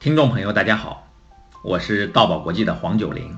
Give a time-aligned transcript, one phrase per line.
[0.00, 1.06] 听众朋友，大家好，
[1.62, 3.36] 我是道宝国际的黄九龄。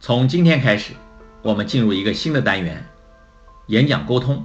[0.00, 0.94] 从今天开始，
[1.42, 2.84] 我们进入一个新的单元——
[3.68, 4.44] 演讲沟通。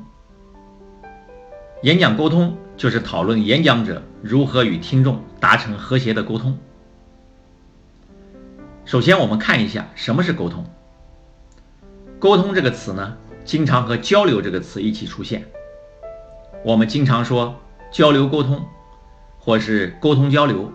[1.82, 6.56] 演讲沟通就是讨论演讲者如何与听众达成和谐的沟通。
[8.86, 10.64] 首先，我们看一下什么是沟通。
[12.20, 15.50] 沟通这个词呢，经常和交流这个词一起出现。
[16.64, 17.60] 我们经常说
[17.92, 18.64] 交流沟通。
[19.44, 20.72] 或是沟通交流，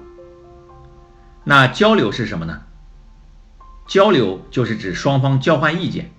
[1.44, 2.64] 那交流是什么呢？
[3.86, 6.10] 交流就是指双方交换意见，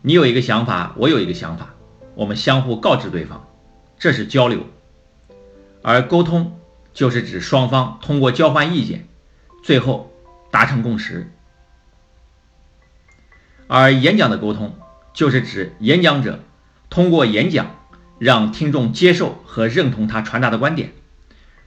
[0.00, 1.74] 你有一个想法，我有一个想法，
[2.14, 3.46] 我们相互告知对方，
[3.98, 4.64] 这是交流。
[5.82, 6.58] 而沟通
[6.94, 9.06] 就是指双方通过交换意见，
[9.62, 10.10] 最后
[10.50, 11.30] 达成共识。
[13.66, 14.78] 而演讲的沟通
[15.12, 16.40] 就是指演讲者
[16.88, 17.66] 通过演讲
[18.18, 20.94] 让听众接受和认同他传达的观点。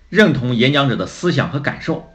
[0.09, 2.09] 认同演讲者的思想和感受，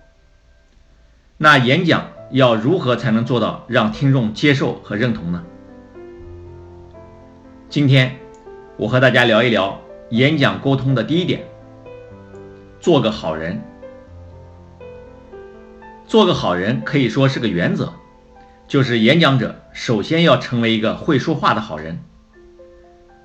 [1.36, 5.44] 那演讲要如何才能做到让听众接受和认同呢？
[7.68, 8.16] 今天
[8.76, 11.44] 我和大家聊一聊演讲沟通的第一点：
[12.80, 13.62] 做个好人。
[16.04, 17.92] 做个好人可以说是个原则，
[18.66, 22.00] 就是演讲者首先要成为一个会说话的好人。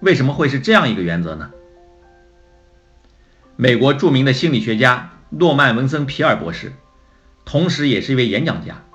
[0.02, 1.50] 为什么会是这样一个原则呢？
[3.62, 6.72] 美国著名的心理学家诺曼·文森·皮尔博士，
[7.44, 8.86] 同时也是一位演讲家。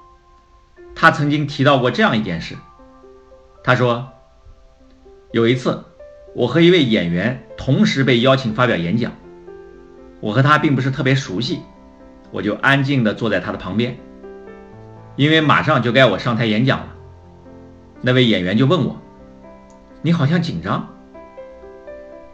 [0.94, 2.56] 他曾经提到过这样一件事：
[3.62, 4.08] 他说，
[5.32, 5.84] 有一次，
[6.34, 9.12] 我和一位演员同时被邀请发表演讲，
[10.20, 11.60] 我和他并不是特别熟悉，
[12.30, 13.98] 我就安静地坐在他的旁边，
[15.16, 16.86] 因为马上就该我上台演讲了。
[18.00, 18.98] 那位演员就问我
[20.00, 20.88] ：“你好像紧张。”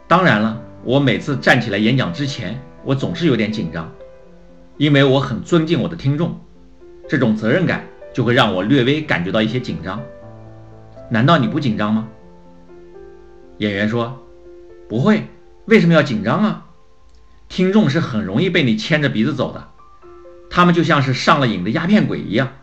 [0.07, 0.60] 当然了。
[0.83, 3.91] 我每次站起来演讲之前，我总是有点紧张，
[4.77, 6.39] 因为我很尊敬我的听众，
[7.07, 10.01] 这种责任感就会让我略微感觉到一些紧张。
[11.09, 12.07] 难道你不紧张吗？
[13.59, 14.25] 演员说
[14.89, 15.27] ：“不会，
[15.65, 16.65] 为什么要紧张啊？
[17.47, 19.69] 听众是很容易被你牵着鼻子走的，
[20.49, 22.53] 他们就像是上了瘾的鸦片鬼一样。”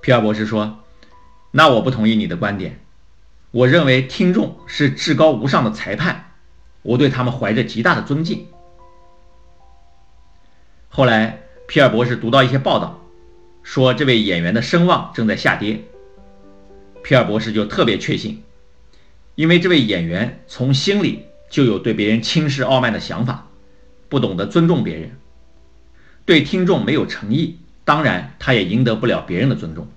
[0.00, 0.78] 皮尔博士说
[1.50, 2.78] ：“那我不同意你的观点。”
[3.50, 6.32] 我认为听众是至高无上的裁判，
[6.82, 8.46] 我对他们怀着极大的尊敬。
[10.88, 13.00] 后来，皮尔博士读到一些报道，
[13.62, 15.82] 说这位演员的声望正在下跌。
[17.02, 18.42] 皮尔博士就特别确信，
[19.34, 23.46] 因为这位演员从心里就有对别人轻视傲慢的想法，
[24.10, 25.16] 不懂得尊重别人，
[26.26, 29.88] 对听众没有诚意，当然他也赢得不了别人的尊重。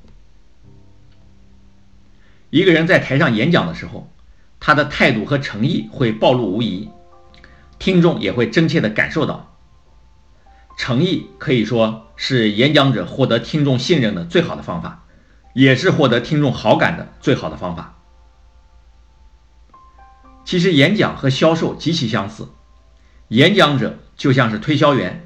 [2.52, 4.12] 一个人在台上演讲的时候，
[4.60, 6.90] 他的态度和诚意会暴露无遗，
[7.80, 9.56] 听众也会真切地感受到。
[10.78, 15.06] 诚意可以说是演讲者获得听众信任的最好的方法，
[15.54, 17.98] 也是获得听众好感的最好的方法。
[20.44, 22.50] 其实演讲和销售极其相似，
[23.30, 25.26] 演讲者就像是推销员，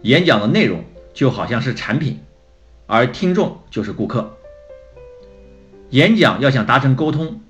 [0.00, 0.82] 演讲的内容
[1.12, 2.22] 就好像是产品，
[2.86, 4.38] 而听众就是顾客。
[5.94, 7.40] 演讲要想达成沟通，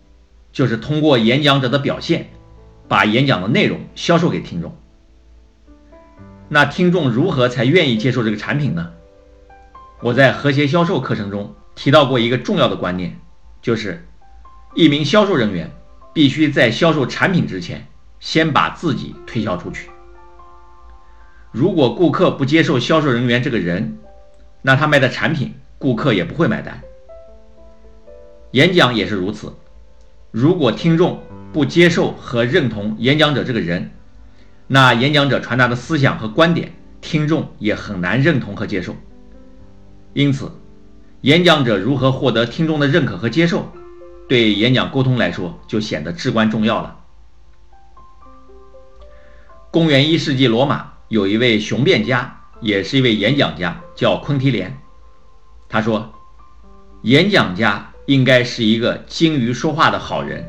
[0.52, 2.28] 就是通过演讲者的表现，
[2.86, 4.76] 把演讲的内容销售给听众。
[6.50, 8.92] 那听众如何才愿意接受这个产品呢？
[10.02, 13.18] 我在和谐销售课程中提到过一个重要的观念，
[13.62, 14.06] 就是
[14.74, 15.70] 一名销售人员
[16.12, 17.86] 必须在销售产品之前，
[18.20, 19.88] 先把自己推销出去。
[21.50, 23.96] 如果顾客不接受销售人员这个人，
[24.60, 26.78] 那他卖的产品，顾客也不会买单。
[28.54, 29.52] 演讲也是如此，
[30.30, 31.20] 如果听众
[31.52, 33.90] 不接受和认同演讲者这个人，
[34.68, 38.94] 那演讲者传达的思想和观点，听众也很难认同和接受。
[40.12, 40.52] 因此，
[41.22, 43.72] 演讲者如何获得听众的认可和接受，
[44.28, 46.96] 对演讲沟通来说就显得至关重要了。
[49.72, 54.78] 公元一世纪罗马有一位雄辩家，也是一位演讲家，叫昆提连。
[55.68, 56.14] 他说，
[57.02, 57.90] 演讲家。
[58.06, 60.44] 应该是一个精于说话的好人。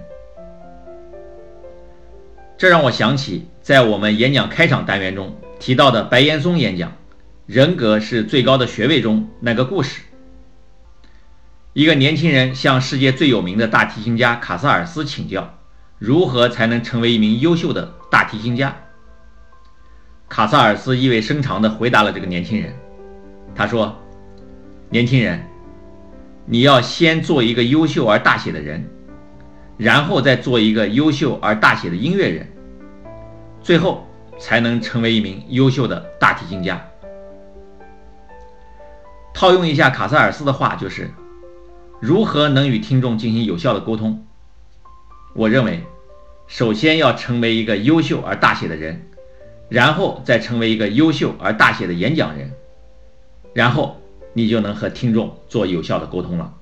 [2.58, 6.94] 这让我想起在我们演讲开场单元中提到的白岩松演讲
[7.46, 10.02] “人格是最高的学位”中那个故事。
[11.74, 15.58] 一个年轻人向世界最有名的大提琴家卡萨尔斯请教，
[15.98, 18.76] 如何才能成为一名优秀的大提琴家。
[20.30, 22.74] 卡萨尔斯意味深长地回答了这个年轻人，
[23.54, 24.02] 他说
[24.90, 25.46] ：“年轻人。”
[26.46, 28.88] 你要先做一个优秀而大写的人，
[29.78, 32.48] 然后再做一个优秀而大写的音乐人，
[33.64, 34.08] 最后
[34.38, 36.80] 才能成为一名优秀的大提琴家。
[39.34, 41.10] 套用一下卡萨尔斯的话，就是
[42.00, 44.26] 如何能与听众进行有效的沟通？
[45.34, 45.84] 我认为，
[46.48, 49.08] 首先要成为一个优秀而大写的人，
[49.68, 52.52] 然后再成为一个优秀而大写的演讲人，
[53.54, 54.00] 然后
[54.36, 56.54] 你就能和听众做有效的沟通了。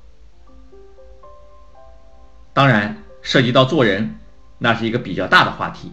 [2.53, 4.19] 当然，涉及到做人，
[4.59, 5.91] 那是一个比较大的话题。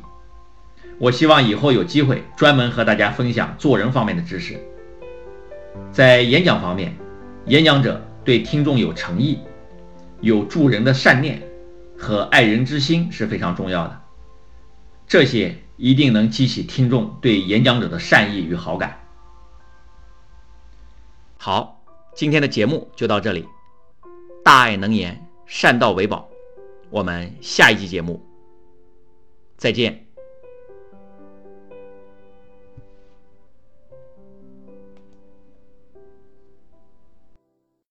[0.99, 4.61] 我希望以后有机会专门和大家分享做人方面的知识。
[5.91, 6.95] 在演讲方面，
[7.47, 9.39] 演讲者对听众有诚意，
[10.21, 11.43] 有助人的善念。
[11.99, 14.01] 和爱人之心是非常重要的，
[15.07, 19.00] 这些一定能激起听众对演讲者的善意与好感。
[21.43, 21.83] 好，
[22.15, 23.49] 今天的节目就到这里，
[24.45, 26.29] 大爱能言，善道为宝，
[26.91, 28.23] 我们下一期节目
[29.57, 30.10] 再见。